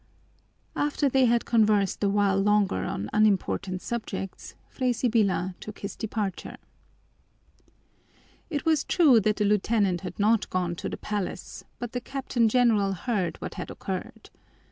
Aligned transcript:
'"After 0.89 1.09
they 1.09 1.25
had 1.25 1.45
conversed 1.45 2.03
a 2.03 2.09
while 2.09 2.39
longer 2.39 2.85
on 2.85 3.07
unimportant 3.13 3.83
subjects, 3.83 4.55
Fray 4.67 4.93
Sibyla 4.93 5.53
took 5.59 5.77
his 5.77 5.95
departure. 5.95 6.57
It 8.49 8.65
was 8.65 8.83
true 8.83 9.19
that 9.19 9.35
the 9.35 9.45
lieutenant 9.45 10.01
had 10.01 10.17
not 10.17 10.49
gone 10.49 10.73
to 10.77 10.89
the 10.89 10.97
Palace, 10.97 11.65
but 11.77 11.91
the 11.91 12.01
Captain 12.01 12.49
General 12.49 12.93
heard 12.93 13.37
what 13.41 13.53
had 13.53 13.69
occurred. 13.69 14.31